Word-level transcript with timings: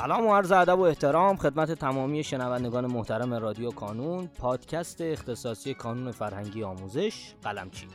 سلام 0.00 0.26
و 0.26 0.34
عرض 0.34 0.52
ادب 0.52 0.78
و 0.78 0.82
احترام 0.82 1.36
خدمت 1.36 1.72
تمامی 1.72 2.24
شنوندگان 2.24 2.86
محترم 2.86 3.34
رادیو 3.34 3.70
کانون 3.70 4.26
پادکست 4.26 5.00
اختصاصی 5.00 5.74
کانون 5.74 6.10
فرهنگی 6.10 6.62
آموزش 6.62 7.34
قلمچی 7.42 7.86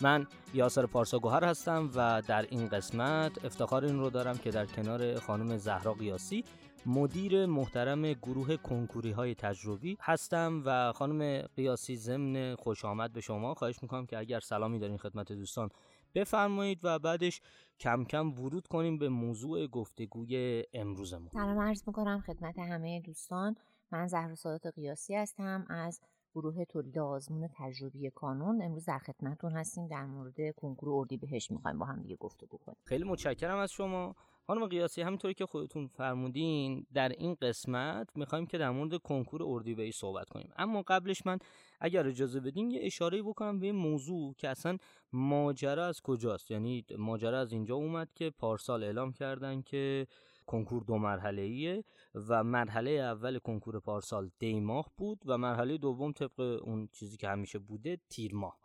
من 0.00 0.26
یاسر 0.54 0.86
پارسا 0.86 1.18
گوهر 1.18 1.44
هستم 1.44 1.90
و 1.94 2.22
در 2.26 2.46
این 2.50 2.68
قسمت 2.68 3.44
افتخار 3.44 3.84
این 3.84 3.98
رو 3.98 4.10
دارم 4.10 4.38
که 4.38 4.50
در 4.50 4.66
کنار 4.66 5.18
خانم 5.18 5.56
زهرا 5.56 5.92
قیاسی 5.92 6.44
مدیر 6.86 7.46
محترم 7.46 8.12
گروه 8.12 8.56
کنکوری 8.56 9.10
های 9.10 9.34
تجربی 9.34 9.96
هستم 10.00 10.62
و 10.64 10.92
خانم 10.92 11.42
قیاسی 11.56 11.96
ضمن 11.96 12.54
خوش 12.54 12.84
آمد 12.84 13.12
به 13.12 13.20
شما 13.20 13.54
خواهش 13.54 13.82
می‌کنم 13.82 14.06
که 14.06 14.18
اگر 14.18 14.40
سلامی 14.40 14.78
دارین 14.78 14.98
خدمت 14.98 15.32
دوستان 15.32 15.70
بفرمایید 16.14 16.80
و 16.82 16.98
بعدش 16.98 17.40
کم 17.80 18.04
کم 18.04 18.32
ورود 18.32 18.66
کنیم 18.66 18.98
به 18.98 19.08
موضوع 19.08 19.66
گفتگوی 19.66 20.64
امروزمون. 20.72 21.28
سلام 21.32 21.58
عرض 21.58 21.82
می‌کنم 21.86 22.20
خدمت 22.26 22.58
همه 22.58 23.00
دوستان. 23.00 23.56
من 23.92 24.06
زهر 24.06 24.34
سادات 24.34 24.66
قیاسی 24.74 25.14
هستم 25.14 25.66
از 25.68 26.00
گروه 26.34 26.64
تولید 26.64 26.98
آزمون 26.98 27.48
تجربی 27.54 28.10
کانون. 28.10 28.62
امروز 28.62 28.84
در 28.84 28.98
خدمتتون 28.98 29.52
هستیم 29.52 29.86
در 29.86 30.06
مورد 30.06 30.54
کنکور 30.56 31.06
بهش 31.06 31.50
می‌خوایم 31.50 31.78
با 31.78 31.86
هم 31.86 32.02
دیگه 32.02 32.16
گفتگو 32.16 32.58
کنیم. 32.58 32.78
خیلی 32.84 33.04
متشکرم 33.04 33.58
از 33.58 33.72
شما. 33.72 34.16
خانم 34.50 34.66
قیاسی 34.66 35.02
همینطوری 35.02 35.34
که 35.34 35.46
خودتون 35.46 35.86
فرمودین 35.86 36.86
در 36.94 37.08
این 37.08 37.34
قسمت 37.34 38.16
می‌خوایم 38.16 38.46
که 38.46 38.58
در 38.58 38.70
مورد 38.70 38.96
کنکور 38.96 39.42
اردیبهشت 39.42 40.00
صحبت 40.00 40.28
کنیم. 40.28 40.52
اما 40.56 40.82
قبلش 40.82 41.26
من 41.26 41.38
اگر 41.80 42.06
اجازه 42.06 42.40
بدین 42.40 42.70
یه 42.70 42.80
اشاره 42.82 43.22
بکنم 43.22 43.60
به 43.60 43.66
این 43.66 43.74
موضوع 43.74 44.34
که 44.38 44.48
اصلا 44.48 44.76
ماجرا 45.12 45.86
از 45.86 46.00
کجاست. 46.00 46.50
یعنی 46.50 46.84
ماجرا 46.98 47.40
از 47.40 47.52
اینجا 47.52 47.74
اومد 47.74 48.08
که 48.14 48.30
پارسال 48.30 48.84
اعلام 48.84 49.12
کردن 49.12 49.62
که 49.62 50.06
کنکور 50.46 50.82
دو 50.82 50.98
مرحله 50.98 51.42
ایه 51.42 51.84
و 52.28 52.44
مرحله 52.44 52.90
اول 52.90 53.38
کنکور 53.38 53.80
پارسال 53.80 54.30
دی 54.38 54.60
ماه 54.60 54.90
بود 54.96 55.22
و 55.26 55.38
مرحله 55.38 55.78
دوم 55.78 56.12
طبق 56.12 56.60
اون 56.62 56.88
چیزی 56.92 57.16
که 57.16 57.28
همیشه 57.28 57.58
بوده 57.58 57.98
تیر 58.08 58.34
ماه. 58.34 58.58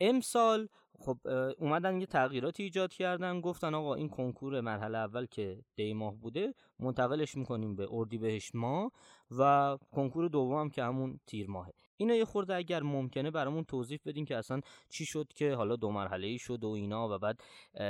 امسال 0.00 0.68
خب 1.00 1.18
اومدن 1.58 2.00
یه 2.00 2.06
تغییراتی 2.06 2.62
ایجاد 2.62 2.92
کردن 2.92 3.40
گفتن 3.40 3.74
آقا 3.74 3.94
این 3.94 4.08
کنکور 4.08 4.60
مرحله 4.60 4.98
اول 4.98 5.26
که 5.26 5.64
دی 5.76 5.92
ماه 5.92 6.14
بوده 6.14 6.54
منتقلش 6.78 7.36
می‌کنیم 7.36 7.76
به 7.76 7.88
اردیبهشت 7.90 8.54
ماه 8.54 8.92
و 9.38 9.78
کنکور 9.92 10.28
دوم 10.28 10.70
که 10.70 10.82
همون 10.82 11.20
تیر 11.26 11.50
ماهه. 11.50 11.72
اینا 11.96 12.14
یه 12.14 12.24
خورده 12.24 12.54
اگر 12.54 12.82
ممکنه 12.82 13.30
برامون 13.30 13.64
توضیح 13.64 14.00
بدین 14.06 14.24
که 14.24 14.36
اصلا 14.36 14.60
چی 14.88 15.04
شد 15.04 15.26
که 15.34 15.54
حالا 15.54 15.76
دو 15.76 15.90
مرحله 15.90 16.26
ای 16.26 16.38
شد 16.38 16.64
و 16.64 16.68
اینا 16.68 17.08
و 17.08 17.18
بعد 17.18 17.40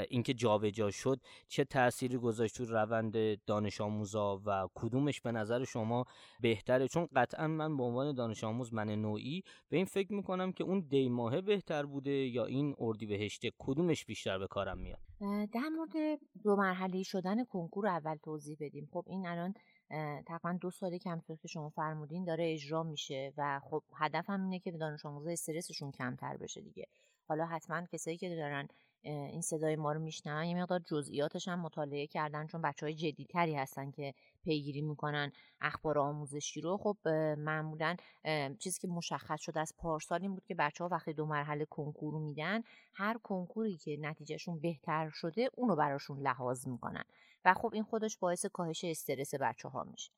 اینکه 0.08 0.34
جابجا 0.34 0.90
شد 0.90 1.20
چه 1.48 1.64
تأثیری 1.64 2.16
گذاشت 2.16 2.56
تو 2.56 2.64
روند 2.64 3.44
دانش 3.44 3.80
آموزا 3.80 4.40
و 4.46 4.68
کدومش 4.74 5.20
به 5.20 5.32
نظر 5.32 5.64
شما 5.64 6.04
بهتره؟ 6.40 6.88
چون 6.88 7.08
قطعا 7.16 7.46
من 7.46 7.76
به 7.76 7.82
عنوان 7.82 8.14
دانش 8.14 8.44
آموز 8.44 8.74
من 8.74 8.90
نوعی 8.90 9.42
به 9.68 9.76
این 9.76 9.86
فکر 9.86 10.12
می‌کنم 10.12 10.52
که 10.52 10.64
اون 10.64 10.80
دی 10.80 11.08
ماهه 11.08 11.40
بهتر 11.40 11.86
بوده 11.86 12.10
یا 12.10 12.44
این 12.44 12.74
اردی 13.00 13.18
بهشته 13.18 13.52
کدومش 13.58 14.04
بیشتر 14.04 14.38
به 14.38 14.46
کارم 14.46 14.78
میاد؟ 14.78 14.98
در 15.52 15.68
مورد 15.76 16.20
دو 16.42 16.56
مرحله 16.56 17.02
شدن 17.02 17.44
کنکور 17.44 17.86
اول 17.86 18.16
توضیح 18.16 18.56
بدیم. 18.60 18.88
خب 18.92 19.04
این 19.06 19.26
الان 19.26 19.54
تقریبا 20.26 20.58
دو 20.60 20.70
ساله 20.70 20.98
که 20.98 21.10
همطور 21.10 21.36
که 21.36 21.48
شما 21.48 21.68
فرمودین 21.68 22.24
داره 22.24 22.52
اجرا 22.52 22.82
میشه 22.82 23.32
و 23.36 23.60
خب 23.64 23.82
هدفم 23.96 24.42
اینه 24.42 24.58
که 24.58 24.70
دانش 24.70 25.06
آموزا 25.06 25.30
استرسشون 25.30 25.90
کمتر 25.90 26.36
بشه 26.36 26.60
دیگه. 26.60 26.86
حالا 27.28 27.46
حتما 27.46 27.86
کسایی 27.92 28.16
که 28.16 28.28
دارن 28.28 28.68
این 29.02 29.40
صدای 29.40 29.76
ما 29.76 29.92
رو 29.92 30.00
میشنون 30.00 30.44
یه 30.44 30.62
مقدار 30.62 30.78
جزئیاتش 30.78 31.48
هم 31.48 31.60
مطالعه 31.60 32.06
کردن 32.06 32.46
چون 32.46 32.62
بچه 32.62 32.86
های 32.86 32.94
جدیتری 32.94 33.54
هستن 33.54 33.90
که 33.90 34.14
پیگیری 34.42 34.82
می‌کنن 34.82 35.32
اخبار 35.60 35.98
آموزشی 35.98 36.60
رو. 36.60 36.76
خب 36.76 37.08
معمولا 37.38 37.96
چیزی 38.58 38.80
که 38.80 38.88
مشخص 38.88 39.40
شده 39.40 39.60
از 39.60 39.74
پارسال 39.78 40.22
این 40.22 40.34
بود 40.34 40.44
که 40.44 40.54
بچه 40.54 40.84
ها 40.84 40.90
وقتی 40.92 41.12
دو 41.12 41.26
مرحله 41.26 41.64
کنکور 41.64 42.14
میدن 42.14 42.62
هر 42.94 43.18
کنکوری 43.18 43.76
که 43.76 43.96
نتیجهشون 44.00 44.60
بهتر 44.60 45.10
شده 45.10 45.50
اونو 45.54 45.76
براشون 45.76 46.20
لحاظ 46.20 46.68
می‌کنن. 46.68 47.04
و 47.44 47.54
خب 47.54 47.70
این 47.74 47.82
خودش 47.82 48.16
باعث 48.16 48.46
کاهش 48.46 48.84
استرس 48.84 49.34
بچه 49.34 49.68
ها 49.68 49.84
میشه. 49.84 50.10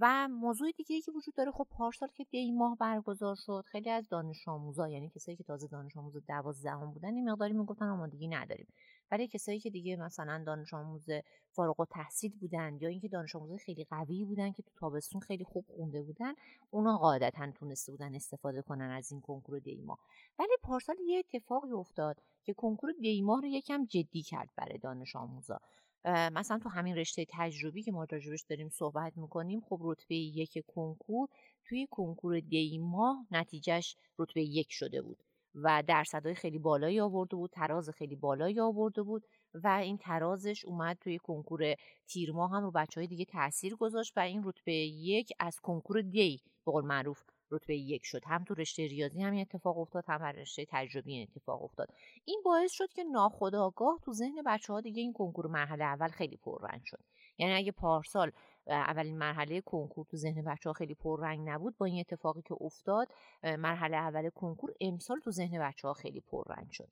و 0.00 0.28
موضوع 0.28 0.70
دیگه 0.72 0.96
ای 0.96 1.02
که 1.02 1.12
وجود 1.12 1.34
داره 1.34 1.50
خب 1.50 1.66
پارسال 1.70 2.08
که 2.14 2.24
دی 2.24 2.52
ماه 2.52 2.76
برگزار 2.76 3.34
شد 3.34 3.64
خیلی 3.66 3.90
از 3.90 4.08
دانش 4.08 4.48
آموزا 4.48 4.88
یعنی 4.88 5.08
کسایی 5.08 5.36
که 5.36 5.44
تازه 5.44 5.66
دانش 5.66 5.96
آموز 5.96 6.16
دوازدهم 6.28 6.90
بودن 6.90 7.14
این 7.14 7.30
مقداری 7.30 7.52
می‌گفتن 7.52 7.88
آمادگی 7.88 8.28
نداریم. 8.28 8.66
ولی 9.10 9.28
کسایی 9.28 9.60
که 9.60 9.70
دیگه 9.70 9.96
مثلا 9.96 10.44
دانش 10.46 10.74
آموز 10.74 11.06
فارغ 11.50 11.80
و 11.80 11.84
تحصیل 11.84 12.32
بودن 12.40 12.78
یا 12.80 12.88
اینکه 12.88 13.08
دانش 13.08 13.36
آموز 13.36 13.60
خیلی 13.60 13.84
قوی 13.84 14.24
بودن 14.24 14.52
که 14.52 14.62
تو 14.62 14.70
تابستون 14.76 15.20
خیلی 15.20 15.44
خوب 15.44 15.64
خونده 15.76 16.02
بودن 16.02 16.34
اونا 16.70 16.98
قاعدتا 16.98 17.52
تونسته 17.52 17.92
بودن 17.92 18.14
استفاده 18.14 18.62
کنن 18.62 18.90
از 18.90 19.12
این 19.12 19.20
کنکور 19.20 19.58
دی 19.58 19.82
ماه. 19.82 19.98
ولی 20.38 20.56
پارسال 20.62 20.96
یه 21.06 21.18
اتفاقی 21.18 21.72
افتاد 21.72 22.22
که 22.44 22.54
کنکور 22.54 22.92
دی 23.00 23.22
ماه 23.22 23.40
رو 23.40 23.46
یکم 23.46 23.84
جدی 23.84 24.22
کرد 24.22 24.50
برای 24.56 24.78
دانش 24.78 25.16
آموزا. 25.16 25.60
مثلا 26.04 26.58
تو 26.58 26.68
همین 26.68 26.96
رشته 26.96 27.26
تجربی 27.28 27.82
که 27.82 27.92
ما 27.92 28.06
راجبش 28.10 28.42
داریم 28.48 28.68
صحبت 28.68 29.16
می‌کنیم 29.16 29.60
خب 29.60 29.78
رتبه 29.82 30.14
یک 30.14 30.64
کنکور 30.66 31.28
توی 31.64 31.88
کنکور 31.90 32.40
دی 32.40 32.78
ماه 32.78 33.26
نتیجهش 33.30 33.96
رتبه 34.18 34.42
یک 34.42 34.66
شده 34.70 35.02
بود 35.02 35.22
و 35.54 35.82
درصدهای 35.86 36.34
خیلی 36.34 36.58
بالایی 36.58 37.00
آورده 37.00 37.36
بود 37.36 37.50
تراز 37.50 37.90
خیلی 37.90 38.16
بالایی 38.16 38.60
آورده 38.60 39.02
بود 39.02 39.24
و 39.54 39.68
این 39.68 39.98
ترازش 39.98 40.64
اومد 40.64 40.98
توی 41.00 41.18
کنکور 41.18 41.74
تیر 42.06 42.32
ماه 42.32 42.50
هم 42.50 42.62
رو 42.62 42.70
بچه 42.70 43.00
های 43.00 43.08
دیگه 43.08 43.24
تاثیر 43.24 43.76
گذاشت 43.76 44.12
و 44.16 44.20
این 44.20 44.42
رتبه 44.44 44.72
یک 44.72 45.32
از 45.38 45.60
کنکور 45.60 46.00
دی 46.00 46.40
به 46.66 46.72
قول 46.72 46.84
معروف 46.84 47.22
رتبه 47.54 47.76
یک 47.76 48.04
شد. 48.04 48.22
هم 48.24 48.44
تو 48.44 48.54
رشته 48.54 48.86
ریاضی 48.86 49.22
همین 49.22 49.40
اتفاق 49.40 49.78
افتاد 49.78 50.04
هم 50.08 50.22
رشته 50.22 50.66
تجربی 50.68 51.12
این 51.12 51.28
اتفاق 51.30 51.62
افتاد. 51.62 51.88
این 52.24 52.42
باعث 52.44 52.72
شد 52.72 52.92
که 52.92 53.04
ناخداگاه 53.04 53.98
تو 54.04 54.12
ذهن 54.12 54.42
بچه 54.46 54.72
ها 54.72 54.80
دیگه 54.80 55.02
این 55.02 55.12
کنکور 55.12 55.46
مرحله 55.46 55.84
اول 55.84 56.08
خیلی 56.08 56.36
پررنگ 56.36 56.80
شد. 56.84 57.00
یعنی 57.38 57.52
اگه 57.52 57.72
پارسال 57.72 58.32
اولین 58.66 59.18
مرحله 59.18 59.60
کنکور 59.60 60.06
تو 60.10 60.16
ذهن 60.16 60.44
بچه 60.44 60.68
ها 60.70 60.72
خیلی 60.72 60.94
پررنگ 60.94 61.48
نبود 61.48 61.78
با 61.78 61.86
این 61.86 62.00
اتفاقی 62.00 62.42
که 62.42 62.54
افتاد 62.60 63.08
مرحله 63.42 63.96
اول 63.96 64.30
کنکور 64.30 64.74
امسال 64.80 65.20
تو 65.20 65.30
ذهن 65.30 65.58
بچه 65.60 65.88
ها 65.88 65.94
خیلی 65.94 66.20
پررنگ 66.20 66.70
شد. 66.70 66.88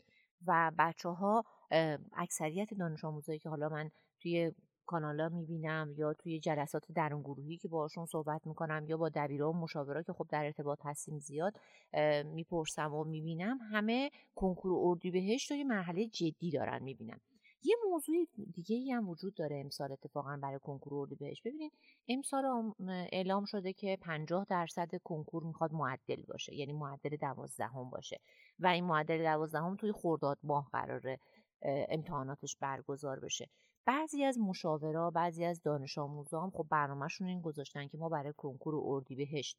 و 0.47 0.73
بچه 0.79 1.09
ها 1.09 1.45
اکثریت 2.13 2.75
دانش 2.75 3.05
آموزایی 3.05 3.39
که 3.39 3.49
حالا 3.49 3.69
من 3.69 3.91
توی 4.21 4.53
کانالا 4.87 5.29
می‌بینم 5.29 5.95
یا 5.97 6.13
توی 6.13 6.41
جلسات 6.41 6.93
درون 6.95 7.23
گروهی 7.23 7.57
که 7.57 7.69
باشون 7.69 8.07
صحبت 8.07 8.47
می‌کنم 8.47 8.85
یا 8.89 8.97
با 8.97 9.09
دبیرا 9.09 9.51
و 9.51 9.57
مشاورا 9.57 10.03
که 10.03 10.13
خب 10.13 10.27
در 10.31 10.45
ارتباط 10.45 10.79
هستیم 10.83 11.19
زیاد 11.19 11.55
می‌پرسم 12.25 12.95
و 12.95 13.05
می‌بینم 13.05 13.59
همه 13.73 14.11
کنکور 14.35 14.73
اردی 14.89 15.11
بهشت 15.11 15.51
رو 15.51 15.57
یه 15.57 15.65
مرحله 15.65 16.07
جدی 16.07 16.51
دارن 16.51 16.83
می‌بینم 16.83 17.21
یه 17.65 17.77
موضوع 17.91 18.15
دیگه 18.53 18.77
ای 18.77 18.91
هم 18.93 19.09
وجود 19.09 19.35
داره 19.35 19.61
امسال 19.61 19.93
اتفاقا 19.93 20.39
برای 20.43 20.59
کنکور 20.59 20.95
اردی 20.95 21.15
بهشت 21.15 21.43
ببینید 21.45 21.73
امسال 22.09 22.73
اعلام 23.13 23.45
شده 23.45 23.73
که 23.73 23.99
50 24.01 24.47
درصد 24.49 24.91
کنکور 25.05 25.45
می‌خواد 25.45 25.73
معدل 25.73 26.23
باشه 26.29 26.55
یعنی 26.55 26.73
معدل 26.73 27.17
دوازدهم 27.17 27.91
باشه. 27.91 28.21
و 28.59 28.67
این 28.67 28.85
معدل 28.85 29.23
دوازدهم 29.23 29.77
توی 29.77 29.93
خرداد 29.93 30.39
ماه 30.43 30.69
قراره 30.73 31.19
امتحاناتش 31.65 32.57
برگزار 32.57 33.21
بشه. 33.21 33.49
بعضی 33.87 34.25
از 34.25 34.39
مشاورا 34.39 35.11
بعضی 35.11 35.45
از 35.45 35.63
دانش 35.63 35.99
آموزا 35.99 36.41
هم 36.41 36.51
خب 36.51 36.67
برنامهشون 36.71 37.27
این 37.27 37.41
گذاشتن 37.41 37.89
که 37.89 37.99
ما 37.99 38.09
برای 38.09 38.33
کنکور 38.37 38.75
اردیبهشت 38.85 39.59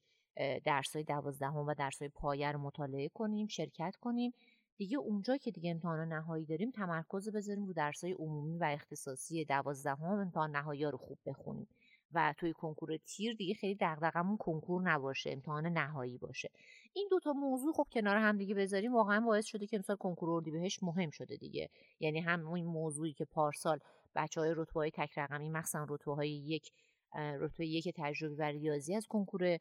درسای 0.66 1.04
دوازدهم 1.04 1.56
و 1.68 1.74
درسای 1.74 2.10
پایه 2.10 2.52
رو 2.52 2.60
مطالعه 2.60 3.10
کنیم 3.10 3.48
شرکت 3.48 3.96
کنیم. 4.02 4.34
دیگه 4.78 4.98
اونجا 4.98 5.38
که 5.38 5.52
دیگه 5.52 5.72
امتحان 5.72 6.14
نهایی 6.14 6.46
داریم 6.46 6.72
تمرکز 6.72 7.30
بذاریم 7.30 7.66
رو 7.66 7.74
درسای 7.74 8.12
عمومی 8.12 8.58
و 8.58 8.64
اختصاصی 8.64 9.46
دوازدهم 9.46 10.20
امتحان 10.20 10.56
نهایی 10.56 10.86
رو 10.86 10.98
خوب 10.98 11.18
بخونیم. 11.26 11.68
و 12.14 12.34
توی 12.38 12.54
کنکور 12.54 12.98
تیر 12.98 13.34
دیگه 13.36 13.54
خیلی 13.54 13.78
دغدغمون 13.82 14.38
کنکور 14.38 14.82
نباشه 14.82 15.32
امتحان 15.32 15.68
نهایی 15.68 16.18
باشه. 16.18 16.50
این 16.94 17.08
دوتا 17.12 17.34
موضوع 17.34 17.74
خب 17.74 17.88
کنار 17.92 18.18
هم 18.18 18.38
دیگه 18.38 18.56
بذاریم 18.56 18.94
واقعا 18.94 19.20
باعث 19.20 19.46
شده 19.46 19.68
که 19.68 19.78
امسال 19.78 19.96
کنکور 19.96 20.30
اردیبهشت 20.30 20.84
مهم 20.84 21.10
شده 21.10 21.38
دیگه. 21.38 21.70
یعنی 22.00 22.20
هم 22.20 22.48
این 22.48 22.66
موضوعی 22.66 23.14
که 23.14 23.26
پارسال 23.26 23.80
بچه 24.16 24.42
های 24.42 24.54
رتبه 24.56 24.80
های 24.80 24.92
تک 24.92 25.18
رقمی 25.18 25.50
مخصوصا 25.50 25.86
رتبه 25.90 26.16
های 26.16 26.30
یک 26.30 26.72
رتبه 27.16 27.68
یک 27.68 27.94
تجربی 27.96 28.36
و 28.36 28.44
ریاضی 28.44 28.96
از 28.96 29.08
کنکور 29.08 29.58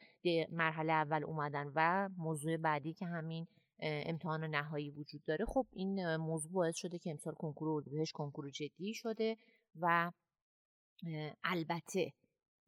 مرحله 0.50 0.92
اول 0.92 1.24
اومدن 1.24 1.72
و 1.74 2.08
موضوع 2.16 2.56
بعدی 2.56 2.92
که 2.92 3.06
همین 3.06 3.46
امتحان 3.78 4.44
نهایی 4.44 4.90
وجود 4.90 5.24
داره. 5.24 5.44
خب 5.44 5.66
این 5.72 6.16
موضوع 6.16 6.52
باعث 6.52 6.76
شده 6.76 6.98
که 6.98 7.10
امسال 7.10 7.34
کنکور 7.34 7.68
اردیبهشت 7.68 8.12
کنکور 8.12 8.50
جدی 8.50 8.94
شده 8.94 9.36
و 9.80 10.10
البته 11.44 12.12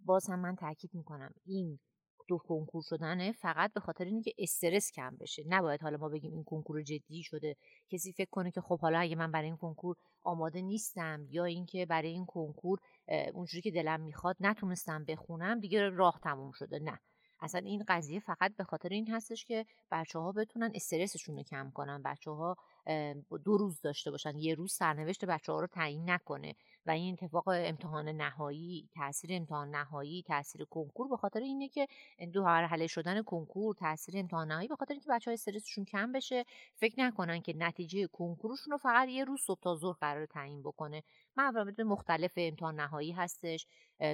باز 0.01 0.27
هم 0.27 0.41
من 0.41 0.57
تاکید 0.57 0.95
می‌کنم 0.95 1.35
این 1.47 1.79
دو 2.29 2.39
کنکور 2.39 2.83
شدنه 2.83 3.33
فقط 3.33 3.73
به 3.73 3.81
خاطر 3.81 4.05
اینکه 4.05 4.33
استرس 4.39 4.93
کم 4.93 5.17
بشه. 5.21 5.45
نباید 5.49 5.83
حالا 5.83 5.97
ما 5.97 6.09
بگیم 6.09 6.33
این 6.33 6.45
کنکور 6.45 6.83
جدی 6.83 7.23
شده. 7.23 7.57
کسی 7.91 8.13
فکر 8.13 8.31
کنه 8.31 8.51
که 8.51 8.61
خب 8.61 8.81
حالا 8.81 8.99
اگه 8.99 9.17
من 9.17 9.33
برای 9.33 9.47
این 9.47 9.57
کنکور 9.57 9.97
آماده 10.23 10.63
نیستم 10.63 11.27
یا 11.31 11.45
اینکه 11.45 11.87
برای 11.87 12.09
این 12.09 12.27
کنکور 12.27 12.79
اونجوری 13.33 13.63
که 13.63 13.71
دلم 13.71 14.01
می‌خواد 14.01 14.37
نتونستم 14.41 15.05
بخونم 15.05 15.61
دیگه 15.61 15.89
راه 15.89 16.21
تموم 16.23 16.53
شده. 16.53 16.79
نه. 16.79 17.01
اصلا 17.41 17.61
این 17.61 17.85
قضیه 17.89 18.21
فقط 18.21 18.57
به 18.57 18.65
خاطر 18.65 18.89
این 18.89 19.11
هستش 19.11 19.45
که 19.45 19.67
بچه 19.91 20.19
ها 20.19 20.33
بتونن 20.33 20.73
استرسشون 20.75 21.37
رو 21.37 21.43
کم 21.43 21.71
کنن. 21.75 22.03
بچه 22.03 22.31
ها 22.31 22.57
دو 23.45 23.57
روز 23.57 23.81
داشته 23.81 24.11
باشن 24.11 24.39
یه 24.39 24.55
روز 24.55 24.73
سرنوشت 24.73 25.25
بچه 25.25 25.53
ها 25.53 25.61
رو 25.61 25.67
تعیین 25.67 26.11
نکنه 26.11 26.55
و 26.87 26.91
این 26.91 27.13
اتفاق 27.13 27.49
امتحان 27.49 28.09
نهایی 28.09 28.89
تاثیر 28.95 29.31
امتحان 29.33 29.71
نهایی 29.71 30.23
تاثیر 30.23 30.65
کنکور 30.65 31.09
به 31.09 31.17
خاطر 31.17 31.41
اینه 31.41 31.69
که 31.69 31.87
دو 32.33 32.43
مرحله 32.45 32.87
شدن 32.87 33.23
کنکور 33.23 33.75
تاثیر 33.75 34.19
امتحان 34.19 34.49
نهایی 34.49 34.69
به 34.69 34.77
خاطر 34.77 34.95
اینکه 34.95 35.11
بچه 35.11 35.31
ها 35.31 35.33
استرسشون 35.33 35.85
کم 35.85 36.13
بشه 36.13 36.45
فکر 36.75 37.01
نکنن 37.01 37.41
که 37.41 37.55
نتیجه 37.57 38.07
کنکورشون 38.07 38.71
رو 38.73 38.79
فقط 38.79 39.09
یه 39.09 39.25
روز 39.25 39.41
صبح 39.41 39.61
تا 39.61 39.77
ظهر 39.77 39.97
قرار 40.01 40.27
تعیین 40.27 40.63
بکنه. 40.63 41.03
موارد 41.37 41.81
مختلف 41.81 42.33
امتحان 42.37 42.81
نهایی 42.81 43.13
هستش 43.13 43.67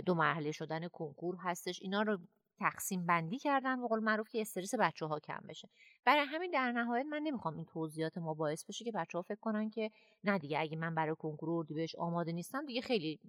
دو 0.07 0.15
مرحله 0.15 0.53
شدن 0.53 0.89
کنکور 0.89 1.37
هستش. 1.37 1.83
اینا 1.83 2.03
رو 2.03 2.19
تقسیم 2.61 3.07
بندی 3.07 3.39
کردن 3.39 3.81
به 3.81 3.89
قول 3.89 4.01
معروف 4.01 4.29
که 4.29 4.41
استرس 4.41 4.75
بچه 4.75 5.07
ها 5.07 5.21
کم 5.21 5.41
بشه. 5.49 5.69
برای 6.05 6.25
همین 6.27 6.51
در 6.51 6.73
نهایت 6.73 7.07
من 7.07 7.23
نمی‌خوام 7.23 7.57
این 7.57 7.65
توضیحات 7.65 8.19
ما 8.19 8.35
باعث 8.35 8.65
بشه 8.65 8.85
که 8.85 8.93
بچه 8.93 9.19
ها 9.19 9.23
فکر 9.23 9.41
کنن 9.41 9.71
که 9.71 9.91
نه 10.25 10.39
دیگه 10.39 10.61
اگه 10.61 10.77
من 10.77 10.95
برای 10.95 11.15
کنکور 11.19 11.67
بهش 11.67 11.95
آماده 11.97 12.33
نیستم 12.33 12.67
دیگه 12.67 12.81
خیلی 12.81 13.21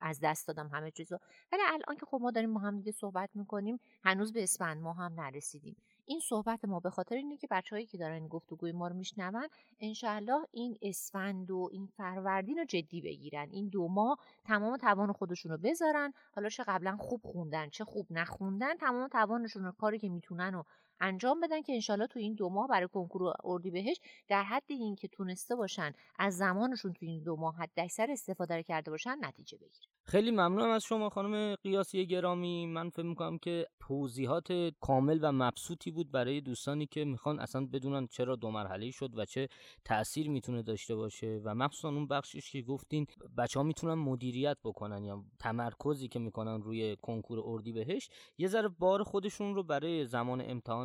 از 0.00 0.20
دست 0.22 0.48
دادم 0.48 0.68
همه 0.68 0.90
چیزو. 0.90 1.18
ولی 1.52 1.62
الان 1.66 1.96
که 2.00 2.06
خب 2.06 2.18
ما 2.22 2.30
داریم 2.30 2.54
با 2.54 2.60
هم 2.60 2.76
دیگه 2.78 2.92
صحبت 2.92 3.30
می‌کنیم 3.34 3.80
هنوز 4.04 4.32
به 4.32 4.42
اسفند 4.42 4.82
ما 4.82 4.92
هم 4.92 5.20
نرسیدیم. 5.20 5.76
این 6.04 6.20
صحبت 6.20 6.64
ما 6.64 6.80
به 6.80 6.90
خاطر 6.90 7.14
اینه 7.14 7.36
که 7.36 7.46
بچههایی 7.50 7.86
که 7.86 7.98
دارن 7.98 8.28
گفتگوی 8.28 8.72
ما 8.72 8.88
رو 8.88 8.96
میشنون 8.96 9.48
انشاالله 9.80 10.46
این 10.50 10.78
اسفند 10.82 11.50
و 11.50 11.68
این 11.72 11.86
فروردین 11.86 12.58
رو 12.58 12.64
جدی 12.64 13.00
بگیرن. 13.00 13.48
این 13.50 13.68
دو 13.68 13.88
ماه 13.88 14.18
تمام 14.44 14.76
توان 14.76 15.12
خودشون 15.12 15.52
رو 15.52 15.58
بذارن. 15.58 16.12
حالا 16.34 16.48
چه 16.48 16.64
قبلا 16.68 16.96
خوب 16.96 17.20
خوندن 17.24 17.68
چه 17.68 17.84
خوب 17.84 18.06
نخوندن 18.10 18.76
تمام 18.76 19.08
توانشون 19.08 19.64
رو 19.64 19.72
کاری 19.72 19.98
که 19.98 20.08
می‌تونن 20.08 20.54
و 20.54 20.62
انجام 21.02 21.40
بدن 21.40 21.62
که 21.62 21.72
انشالله 21.72 22.06
تو 22.06 22.18
این 22.18 22.34
دو 22.34 22.48
ماه 22.48 22.68
برای 22.68 22.88
کنکور 22.88 23.32
بهش 23.72 24.00
در 24.28 24.42
حد 24.42 24.64
این 24.68 24.96
که 24.96 25.08
تونسته 25.08 25.56
باشن 25.56 25.92
از 26.18 26.36
زمانشون 26.36 26.92
تو 26.92 27.06
این 27.06 27.22
دو 27.22 27.36
ماه 27.36 27.56
حد 27.56 27.70
اکثر 27.76 28.10
استفاده 28.10 28.62
کرده 28.62 28.90
باشن 28.90 29.16
نتیجه 29.20 29.58
بگیرن 29.58 29.86
خیلی 30.04 30.30
ممنونم 30.30 30.70
از 30.70 30.84
شما 30.84 31.10
خانم 31.10 31.54
قیاسی 31.54 32.06
گرامی. 32.06 32.66
من 32.66 32.90
فکر 32.90 33.06
می‌کنم 33.06 33.38
که 33.38 33.66
توضیحات 33.80 34.52
کامل 34.80 35.18
و 35.22 35.32
مبسوطی 35.32 35.90
بود 35.90 36.10
برای 36.10 36.40
دوستانی 36.40 36.86
که 36.86 37.04
می‌خوان 37.04 37.40
اصلا 37.40 37.66
بدونن 37.66 38.06
چرا 38.06 38.36
دو 38.36 38.50
مرحله 38.50 38.90
شد 38.90 39.18
و 39.18 39.24
چه 39.24 39.48
تاثیر 39.84 40.30
می‌تونه 40.30 40.62
داشته 40.62 40.94
باشه 40.94 41.40
و 41.44 41.54
مخصوصا 41.54 41.88
اون 41.88 42.06
بخشش 42.06 42.50
که 42.50 42.62
گفتین 42.62 43.06
بچه 43.38 43.60
ها 43.60 43.64
می‌تونن 43.64 43.94
مدیریت 43.94 44.56
بکنن 44.64 45.04
یا 45.04 45.24
تمرکزی 45.38 46.08
که 46.08 46.18
می‌کنن 46.18 46.62
روی 46.62 46.96
کنکور 47.02 47.62
بهش 47.72 48.08
یه 48.38 48.48
ذره 48.48 48.68
بار 48.68 49.02
خودشون 49.02 49.54
رو 49.54 49.62
برای 49.62 50.06
زمان 50.06 50.40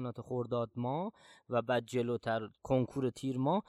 امتحانات 0.07 0.21
خرداد 0.21 0.71
ما 0.75 1.11
و 1.49 1.61
بعد 1.61 1.85
جلوتر 1.85 2.49
کنکور 2.63 3.09
تیر 3.09 3.37
ما 3.37 3.63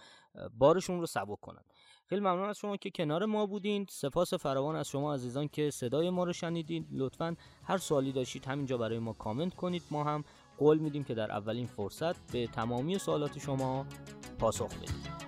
بارشون 0.58 1.00
رو 1.00 1.06
سبک 1.06 1.40
کنن. 1.40 1.62
خیلی 2.06 2.20
ممنون 2.20 2.48
از 2.48 2.58
شما 2.58 2.76
که 2.76 2.90
کنار 2.90 3.24
ما 3.24 3.46
بودین. 3.46 3.86
سپاس 3.90 4.34
فراوان 4.34 4.76
از 4.76 4.88
شما 4.88 5.14
عزیزان 5.14 5.48
که 5.48 5.70
صدای 5.70 6.10
ما 6.10 6.24
رو 6.24 6.32
شنیدین. 6.32 6.86
لطفا 6.92 7.36
هر 7.64 7.78
سوالی 7.78 8.12
داشتید 8.12 8.44
همینجا 8.44 8.78
برای 8.78 8.98
ما 8.98 9.12
کامنت 9.12 9.54
کنید. 9.54 9.82
ما 9.90 10.04
هم 10.04 10.24
قول 10.58 10.78
میدیم 10.78 11.04
که 11.04 11.14
در 11.14 11.30
اولین 11.30 11.66
فرصت 11.66 12.32
به 12.32 12.46
تمامی 12.46 12.98
سوالات 12.98 13.38
شما 13.38 13.86
پاسخ 14.38 14.66
بدیم. 14.66 15.27